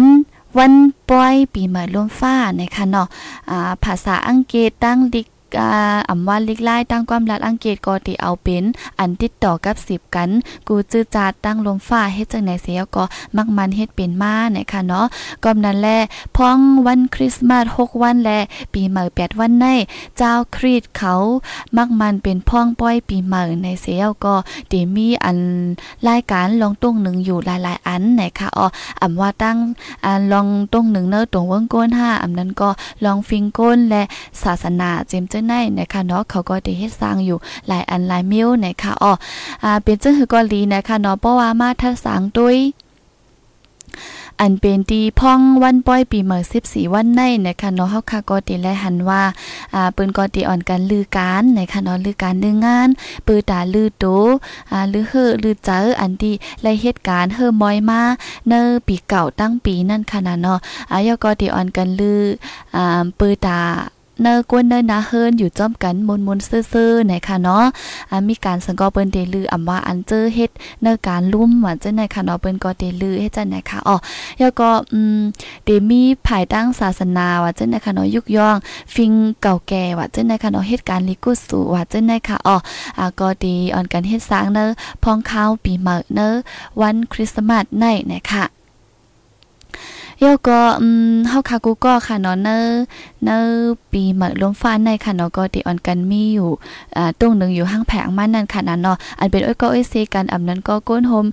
[0.59, 0.73] วัน
[1.09, 3.07] ปล่อยปีใหม่ลมฟ้านะคะเนาะ
[3.51, 5.27] อ่าภาษาอังกฤษตั้งดิก
[5.61, 8.65] อ่ำว่าลิกไล่ตั้งความรัดอังกฤษก็ติเอาเป็น
[8.99, 10.31] อันติดต่อกับสิบกัน
[10.69, 13.05] กูจื้อจาดตั้งลมฟ้าเฮ็ดจังไหนเสียก็
[13.37, 15.07] มักมันเฮ็ดเป็นมาเนี่ยค่ะเนาะ
[15.45, 15.99] ก็นั้นแหละ
[16.37, 18.39] พ้องวันคริสต์มาส6วันและ
[18.75, 19.67] ปีใหม่8วันใน
[20.17, 21.15] เจ้าคริสเขา
[21.77, 24.35] มักมันเป็นพ้องป้อยปีใหม่ในเสียก็
[24.71, 25.39] ติมีอัน
[26.09, 28.67] รายการลองตุ้งหนึ่งอยู่หลายๆอันนะคะอ๋อ
[29.01, 29.59] อำว่าตั้ง
[30.05, 32.69] อันลองตุ้งหนึ่งเนอตรงวงก้น5อำนั้นก็
[33.05, 34.03] ลองฟิงก้นและ
[34.43, 39.13] ศาสนาเจมเจในนะคะเนาะเขาก็ได้เฮ็ดสร้างอยู่หลายอันหลายมิลนะคะอ๋อ
[39.65, 42.59] อ่าเป็นจังหือก็ลีนะคะเนาะเพราะว่ามาทัดสางด้วย
[44.41, 49.23] อันเป็นตีพ่องวันป้อยปีเมื่อ14 วันในนะคะเนาะเฮาค่ะก็ติและหันว่า
[49.75, 52.89] อ่าเปิ้นก็ติอ่อนกันลือการนะคะเนาะลือการลืองาน
[53.27, 54.05] ปือตาลือโต
[54.73, 58.03] อ่าลือเฮอลือเจออันที่และเหตุการณ์เฮอมอยมา
[58.49, 60.59] เนอปีเก่าตั้งปีนั่นค่ะนะเนาะ
[60.91, 62.21] อ่ายก็ติอ่อนกันลือ
[62.77, 63.59] อ่าปือตา
[64.23, 66.39] เนอกวนเนอนาเฮิรนอยู่จ้อมกันมนมน
[66.73, 67.65] ซื่อๆนคะเนาะ
[68.29, 70.51] มีการสังกอเปิ้นเดลืออำว่าอันเจอเฮ็ด
[70.83, 73.97] เนอการลุ่มว่าจังได๋ค่ะเนาะเปิ้นก็เดลือเฮ็ดจังได๋ค่ะอ๋อ
[74.39, 75.21] แล้วก็อืม
[75.65, 78.57] เดมีภายตั้งศาสนาว่าจังได๋ค่ะเนาะยุกย่อง
[78.95, 82.57] ฟิงเก่าแก่ว่าจังได๋ค่ะเนาะเฮ็ดการลิกุสุว่าจังได๋ค่ะอ๋อ
[82.99, 84.65] อ่าก็ดีออนกันเฮ็ดสร้างเนอ
[85.03, 86.29] พองข้าวปีใหม่เนอ
[86.81, 88.64] วันคริสต์มาสในนะคะ
[90.23, 92.49] ยก็อืมเฮาคากูก็ค่ะเนาะเน
[93.25, 93.31] เน
[93.93, 96.51] ปีเหมือลมฟ้าในค่ะเนาะก็ติออนกันมีอยู่
[96.97, 101.27] อ่าตรงนึงอยู่ห้างแผงมันนั่นค่ะนั่นเนาะอันเป็นอ้อยก็อ้อยเซกันอำนั้นก็ก้นโฮม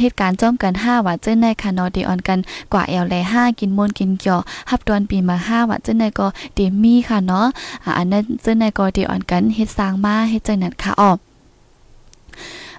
[0.00, 2.38] เหตุการณ์จ้อมกัน5ว่าเจ้าในค่ะเนาะติออนกัน
[2.72, 7.46] กว่าแอลแล5กินมนกินเกี่ยวฮับตอนปีมา5ว่าเจ้าในก็ติมีค่ะเนาะ
[7.84, 11.12] อ่าอันนั้นเจ้าในก็ติออนกันเฮ็ดสร้างมาเฮ็ดจังนั้นค่ะอ้อ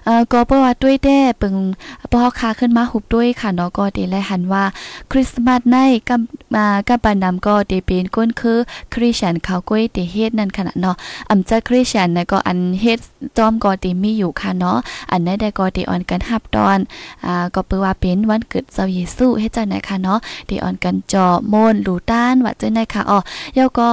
[0.04, 1.56] เอ่อก็เพระว่าด้วยแด้ปึง
[2.12, 4.64] พอคาขึ้นมาหุบด้วยค่ะเนาะก็ได้แลหันว่า
[5.10, 5.76] คริสต์มาสใน
[6.08, 8.58] กำมากับปานนำก็ได้เป็นก้นคือ
[8.94, 10.96] คริสเตียนเขาก้อยได้เฮ็ดนั่นขนาดเนาะ
[11.30, 12.98] อำจะคริสเตียนนะก็อันเฮ็ด
[13.38, 14.78] จอมก็ได้มีอยู่ค่ะเนาะ
[15.10, 16.78] อันนั้นได้ก็ได้ออนกันฮับตอน
[17.26, 23.18] อ่าก็เปือว่าเป็นวันเกิดเจ้าเยซูเฮ็ดจังได๋ค่ะเนาะได้ออนกันจอโมนลูต้านว่าจังได๋ค่ะอ๋อ
[23.58, 23.88] ยาก็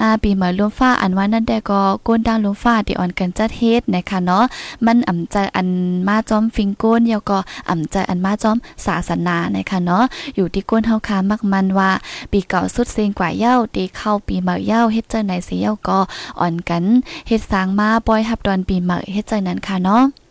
[0.00, 4.44] อ่าปีใหม่ลมฟ้าอันว่านั่นได้ก็ก้นดาวลมฟ้าได้ออนกันจัดเฮ็ดนะคะเนาะ
[4.86, 5.68] มันอำใจอัน
[6.08, 7.38] มาจอมฟิงก้นเยาก็
[7.68, 10.04] อ่ำใจอันมาจอมศาสนานะคะเนาะ
[10.36, 11.90] อยู่ที่ก้นเฮาคามักมันว่า
[12.32, 15.98] ปีเก่าสุดเซงกว่าเย้าตีเข้าปีใหม่เย้าเฮ็ดจังไหนสิเย้าก็
[16.40, 16.84] อ่อนกัน
[17.28, 20.23] เฮ็ดสร้างมาปล่อยฮับดอนปีใหม่เฮ็ดจังนั้นค่ะเนาะ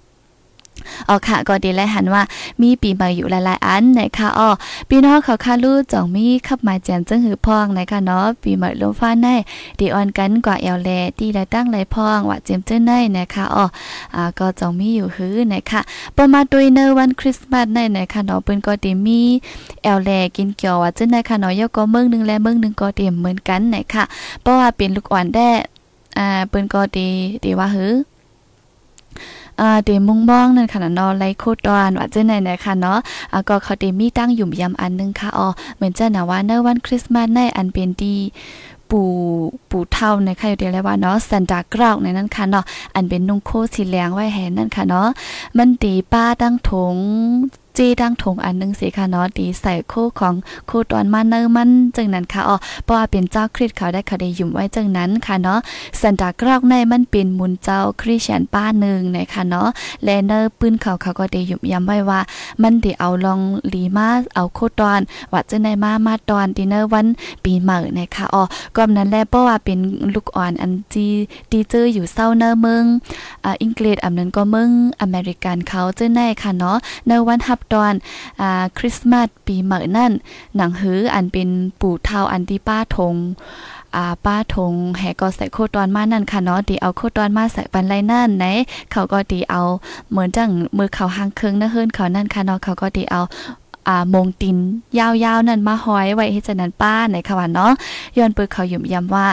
[1.10, 2.24] อ๋อค่ะก็ดีและหันว่า
[2.62, 4.50] มีปีใหม่อยู่หลายๆอันนะคะอ๋อ
[4.90, 9.28] พี่น้องเขาคาลู่จ่องมีขับมาแจนจึงหือพองนะคะเนาะปีใหม่ลมฟ้าใน
[9.80, 13.66] ดีออนกันกว่าแอลแลที่ได้ตั้งไหลพองว่าเจมเจ้าในนะคะอ๋อ
[14.16, 15.82] อ่าก็จ่องมีอยู่หือนะคะ
[16.18, 19.22] ประมาณด้วยเนวันคริสต์มาสในนะคะเนาะเปิ้นก็ดีมี
[19.84, 24.04] แอลแลกินเกี่ยวว่าจึงนะคะเนาะยก็เมืองนึงและเมืองนึงก็เต็มเหมือนกันนะคะ
[24.42, 25.50] เพราะว่าเป็นลูกอ่อนแด้
[26.18, 27.08] อ่าเปิ้นก็ดี
[27.44, 27.94] ดีว่าหือ
[29.60, 33.00] อ่าเดมุงบ้องนั่นค่ะเนาะไลโคตอนว่าเจ้าไหนนะคะเนาะ
[33.32, 38.16] อ่าก็เขาเดมีตั้งอยู่ยำอันนึงค่ะอ๋อเหมือนเจ้านะว่าเนวันคริสต์มาสในอันเป็นดี
[38.90, 39.10] ปู่
[39.70, 45.08] ปู่เท่านะคะอยู่เดียวเลยว่าเนาะซันดากราวในนั้นค่ะเนาะอันเป็นนุ่งโคสีแดงไว้แหนนั่นค่ะเนาะ
[45.58, 46.96] มันตีป้าตั้งถง
[47.78, 50.34] จีดังถงอันนึงสิค่ะเนาะตีใส่คู่ของ
[50.70, 55.60] คู่ตอนมาเนอร์มันจึงนั้นค่ะอ๋อเพราะว่าเป็นเจ้าคริสเขาได้เขาได้ยุ่มไว้จึงนั้นค่ะเนาะ
[56.02, 59.68] สันตากรอกในมันเป็นมุนเจ้าคริสเตียนป้าหนึ่งนะคะเนาะ
[60.04, 62.20] และเนอร์ปืนเขาเขาก็ได้ยุ่มย้ำไว้ว่า
[62.62, 63.40] มันได้เอาลอง
[63.74, 67.08] ลีมาเอาโคตอนว่าจึงในมามาตอนดินเนอร์วัน
[67.44, 68.44] ปีใหม่นะคะอ๋อ
[68.76, 69.80] ก็นั้นแลเพราะว่าเป็น
[70.14, 71.08] ลูกอ่อนอันจี
[71.52, 72.84] ดีเจออยู่เศร้าเนอร์เมือง
[73.44, 74.70] อ่าอังกฤษอันนั้นก็เมือง
[75.02, 77.94] อเมริกันเขาจึงในค่ะเนาะในวันฮับตอน
[78.42, 80.12] อ่าคริสต์มาสปีใหม่นั่น
[80.56, 81.50] หนังหืออันเป็น
[81.82, 83.16] ปู่เทาอันที่ป้าทง
[83.96, 88.46] อ่าป้าทงแหก็ใส่โคตอนมานั่นค่ะเนาะตีเอาโคตอนมาใส่ปันไรนั่นไหน
[88.92, 89.62] เขาก็ตีเอา
[90.12, 93.22] เหมือนจังมือเขาหางเคืองนะเฮิรนเขานั่นค่ะเนาะเขาก็ตีเอา
[93.88, 94.58] อ่ามงติน
[94.98, 97.72] ยาวๆนั่นมาห้อยไว้ให้จังนั้นป้าในค่ะว่าเนาะ
[98.18, 99.26] ย้อนเปิดเขายุ่มย้ำว่า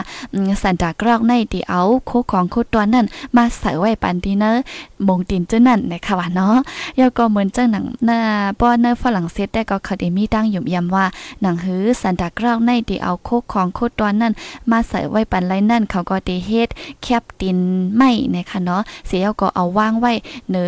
[0.63, 4.61] สันดากรอกในที่เอาโคของโคตัวนั่นมาใส่ไว้ปันดีเนอร์
[5.07, 6.55] มงตินเจ้านั่นในค่ะว่าเนาะ
[6.99, 8.19] ยาก็เหมือนเจังหนังหน้า
[8.59, 11.05] ป้อนเนอร์ฝรั่งเศสได้ก็เขาได้มีตั้งยุ่มย้ำว่า
[11.41, 14.33] หนังหือสันดากรอกในที่เอาโคของโคตัวนั่น
[14.71, 16.69] มาใส่ไว้ปันไรนั่นเขาก็ได้เฮ็ด
[17.03, 17.57] แคบติน
[17.95, 20.13] ไม่ในค่ะเนาะเสียก็เอาว่างไว้
[20.51, 20.65] เนอ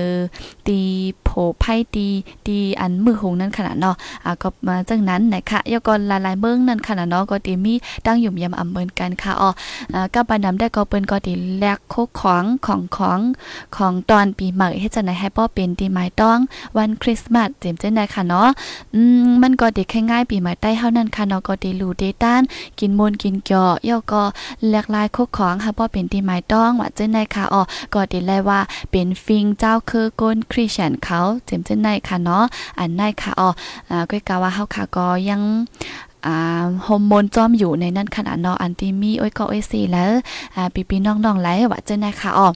[0.68, 0.80] ตี
[1.24, 2.08] โผไพ่ตี
[2.46, 7.74] ตีอันมือหงนั่นขนาดเนาะอ่าก็มาจังนั้นนะคะยกอนหลายๆเมืองนั่นค่ะเนาะก็ตีมี
[8.06, 9.50] ตั้งอยู่ยำอำเมินกันค่ะอ๋อ
[9.94, 13.20] อ่ากับปานนำได้ก็เปิ้นก็ตีแลกโคของของของ
[13.76, 16.38] ของตอนปีใหม่เฮ็ดจังได๋ให้ป้อเป็นตีหมายต้อง
[16.78, 18.50] วันคริสต์มาสเต็มจังได๋ค่ะเนาะ
[18.96, 22.42] อืมมันก็ดีแค่ง่ายปีใหม่ใต้เฮานั่นค่ะเนาะก็ดีรู้ได้ต้าน
[22.80, 23.60] กินมนกินเกี่
[23.92, 24.24] ยยก็
[24.70, 27.62] แลกลายโคของค่ะป้อเป็นตีหมายต้องว่าจังได๋ค่ะอ๋อ
[27.94, 28.60] ก็ดีแลว่า
[28.92, 32.44] เป็นฟิงเจ้าคือก้นคริสเตียนเขาเต็มจังได๋ค่ะเนาะ
[32.80, 33.50] อันได้ค่ะอ๋อ
[33.90, 35.42] อ่าก็กาว่าเฮาค่ะก็ยัง
[36.26, 40.12] อ่าฮอร์โมนจอมอยู่ในนั้นขนาดนาะอันที่มีโอ้ยก็โอ้ยสีแล้ว
[40.56, 42.50] อ่าปีๆน้องๆไหลว่าจังได๋ค่ะอ๋อ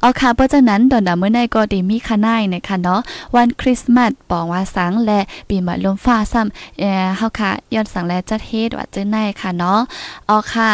[0.00, 3.00] เอาค่ะเพราะฉะนั้นดอนดาเมื่อในก็ดีมีคณายนะคะเนาะ
[3.34, 9.80] วันคริสต์มาสปองว่าสังและปีใหม่ลมฟ้าซ้ำเอ่อเฮาค่ะย้อนสังและจัดเฮ็ดว่าจังได๋ค่ะเนาะ
[10.26, 10.70] เอาค่ะ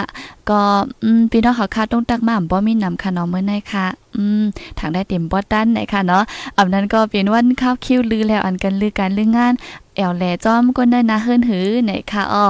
[0.51, 0.63] ก็
[1.03, 4.43] อืมพี่น้องเขาค่ะต้องตักมาบ่มีนำค่ะเนาะมื้อในค่ะอืม
[4.79, 6.23] ทางได้เต็มบ่ด้านไหนค่ะเนาะ
[6.57, 9.55] อำนั้นก็เป็นวันข้าวคิวลือแล้วอันกันลือการลืองาน
[9.97, 12.47] แอวแลจอมก็ได้นะเฮิรนหือไหนค่ะอ้อ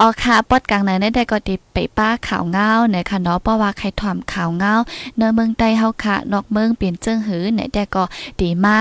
[0.00, 4.74] ออค่ะปอดกลางไหนได้ก็ติไปป้าข่าวเงาไหนค่ะเนาะเพราะว่าใครถ่อมข่าวเงา
[5.16, 8.04] เนื้อเมืองใต้เฮาค่ะนอกเมืองเปลี่ยนเจิงหือไหนแต่ก็
[8.40, 8.76] ดีมา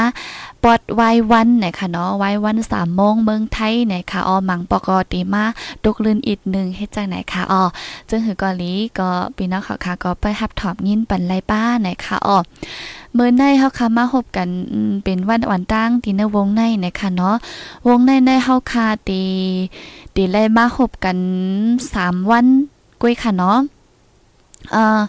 [0.63, 5.43] ปอดไว้วันไหนค่ะเนาะไว้วัน3โมงเมืองไทยไหนค่ะอ้อมังปกติมา
[5.83, 7.63] ตกลืนอีกนึงเฮ็ดจังไหนค่ะอ้อ
[8.07, 12.37] เจึงหือก็ลีก็พี่น้องเขาค่ะก็ไปรับถอมยินปันไรป้าไหนค่ะอ้อ
[13.13, 14.47] เมื่อในเฮาค่ะมาพบกัน
[15.03, 17.35] เป็นวันวันตั้งที่ในวงในนะคะเนาะ
[17.87, 19.21] วงในในเฮาค่ะตี
[20.15, 21.17] ตีไล่มาพบกัน
[21.93, 22.45] 3วัน
[23.01, 23.57] ก้วยค่ะเนาะ
[24.71, 25.01] เอ่อ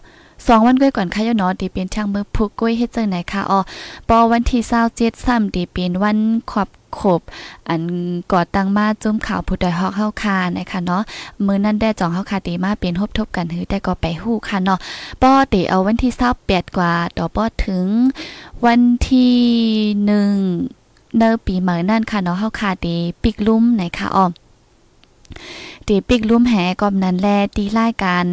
[0.47, 3.59] สองวันก้อยก่อนค่ะยเนาะดีเป็นช่างมือผูกก้อยเฮ็ดจังไหนค่ะอ๋อ
[4.09, 4.61] ปอวันที่
[4.95, 6.19] 27ซ้ำดีเป็นวัน
[6.51, 6.69] ขอบ
[7.01, 7.21] ขบ
[7.69, 7.83] อัน
[8.33, 11.03] ก่อตั้งมาจุ้มข่าวผู้ใดฮอกเฮาคานะคะเนาะ
[11.47, 14.79] มื้อนั้นได้จองเฮาคาตีมาเป็นทบทบกันหือแต่ก็ไปฮู้ค่ะเนาะ
[15.23, 16.13] ป้อติเอาวันที่
[16.45, 17.87] 28กว่าต่อป้อถึง
[18.67, 19.37] วันที่
[20.05, 24.31] 1เนอปีเหมือนั่นค่ะเนาะเฮาคาตีปิกลุ่มไหนค่ะอ้อม
[25.89, 28.25] ตีปิกลุ่มแหกอมนั้นแลตีรายการ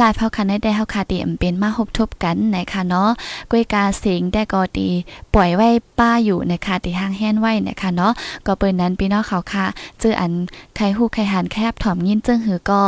[0.00, 3.10] ลายเฮาคันได้เฮาคาตีอำเป็นมาหบทบกันนะคะเนาะ
[3.50, 4.88] ก้วยกาเสียงได้ก็ตี
[5.34, 8.12] ปล่อยไว้ป้าอยู่นะคะตีห้างแห้นไว้นะคะเนาะ
[8.46, 9.66] ก็เปิ้นนั้นพี่น้องเขาค่ะ
[10.00, 10.32] เจออัน
[10.76, 12.80] ใครฮู้ใครหันแคบถ่อมยินเจิ้งหือก็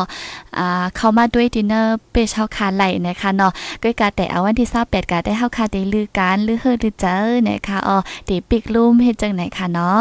[0.58, 7.16] อ่าเข้ามาด้วยดินเนอร์เปเฮาคาไหลนะคะเนาะก้วยกาแต่เอาวันที่28ก็ได้เฮาคาตีลือการลือเฮอลือเจอ
[7.48, 7.96] นะคะอ๋อ
[8.28, 10.00] ตีปิกลุ่มเฮ็ดจังไหนคะเนาะ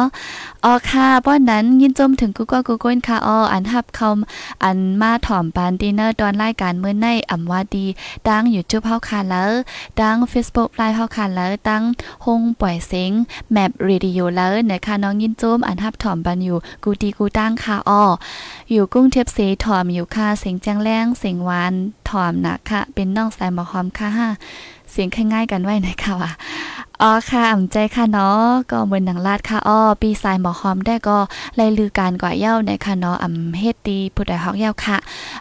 [0.66, 4.10] อ๋อค่ะป้อนนั้นยินจมถึงกูก็กูก้นค่ะอ๋ออันฮับเขา
[4.64, 7.86] อันมาถ่อมปานดินเนอร์ตอนรายการมื้อในอำว่าดี
[8.28, 9.52] ดังอยู่จุบเฮาคาแล้ว
[10.02, 11.84] ดัง Facebook ไลฟ์เฮาคาแล้วตั้ง
[12.26, 13.12] ฮงปล่อยเสียง
[13.52, 18.04] แมปเรดิโอแล้วนะคะน้องยินจมอันฮับถ่อมปันอยู่กูดีกูตั้งค่ะอ้อ
[18.72, 21.74] อยู่กุ้งเทียบเสถ่อมอยู่ค่ะเสียงแจ้งแรงเสียงหวาน
[22.10, 24.10] ถ่อมนะค่ะเป็นน้องสายหมอหอมค่ะ
[24.92, 26.32] เสียงง่ายๆกันไว้นะคะว่า
[27.02, 31.18] อ๋อค่ะอ่ำใจค่ะเนาะก็เหมือนหนังลาดค่ะอ้อปีสายหมอหอมได้ก็
[31.56, 34.98] ไลลือการก่อเย้าในค่ะเนาะอ่ำเฮ็ดดีผู้ใดฮอกเย้าค่ะ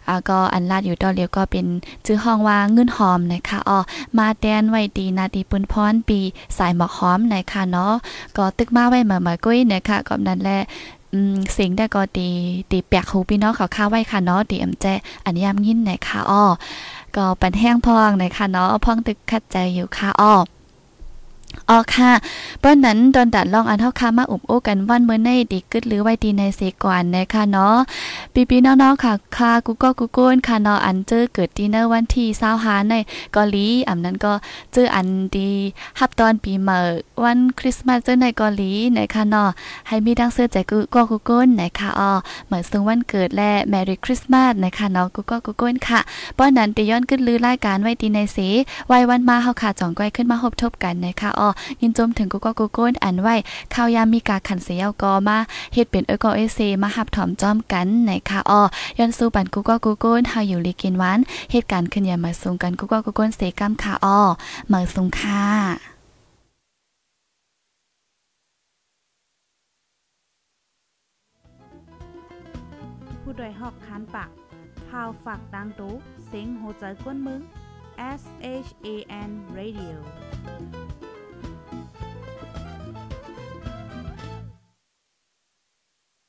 [0.07, 1.67] อ่าก็อันลาดอยู่ตอนเลียวก็เป็น
[2.07, 3.79] ชื่อห้องว่าเงินหอมนะคะอ้อ
[4.19, 6.21] มาแดนไว้ดีนาดีปุนพรปี
[6.59, 7.95] สายหมอหอมในค่ะเนาะ
[8.37, 10.59] ก็ตึกมาไว้เหมือนมากุ้ยนะคะก็นั้นแหละ
[11.13, 12.29] อืมเสียงได้ก็ตี
[12.71, 14.87] ตีแปกหูพี่น้องเขาค่าไว้ค่ะเนาะตีอำแจ
[15.25, 16.45] อันยามยินนะคะอ้อ
[17.17, 20.35] ก็ปันแห้งพองนะคะเนาะพองตึกคัดใจอยู่ค่ะอ้อ
[21.71, 22.13] อ๋อค่ะ
[22.61, 27.77] เปิ้นนั้นตอนดัดลองอันเท่าค่ะมาอุบโอ้กันวันเมื่อในดีกึดหรือไว้ดีในเสก่อนนะคะเนาะ
[28.35, 32.27] ปีปีน้องๆค่ะค่ะกูก็กูก้นค่ะเนาะอันเจอเกิดดีเนอร์วันที่
[32.59, 32.95] 25ใน
[33.33, 34.33] เกาหลีอำนั้นก็
[34.73, 35.51] เจออันดี
[35.99, 36.79] ฮับตอนปีใหม่
[37.25, 39.49] วันคริสต์มาสเจอในเกาหลีนะคะเนาะ
[39.89, 42.13] ให้มีดังเสื้อใจกูก็กูก้นนะคะอ๋อ
[42.47, 46.01] เหมือนซึ่งวันเกิดและแมรี่คริสต์มาสนะคะเนาะกูก็กูก้นค่ะ
[46.39, 48.39] ป้อนนั้นตีย้อนขึ้นลือรายการไว้ดีในเส
[48.89, 51.46] ไว้วันมาเฮาค่ะจ่องก้อยขึ้นมาพบทบกันนะคะอ๋อ
[51.81, 53.35] ยินจมถึงกูก็กูโก้นอันไว้
[53.75, 55.39] ข้าวยามมีกาขันเสียวก็มา
[55.75, 58.63] เฮ็ดเป็นเออกอเอเซมาหับถอมจอมกันในค่ะออ
[58.99, 61.19] ย้อนสู้ปันกูก็กูโก้นเฮาอยู่ลีกินหวาน
[61.53, 64.21] เหตุการณ์ขึ้นอย่ามาสูงกันกูก็กูโก้นเสกำค่ะออ
[64.73, 65.43] มาสูงค่ะ
[73.23, 74.31] ผู้โดยหอกคานปาก
[74.89, 75.93] พาวฝากดังตู้
[76.27, 77.41] เซ็งโหใจกวนมึง
[78.21, 78.23] S
[78.67, 78.89] H A
[79.29, 79.97] N Radio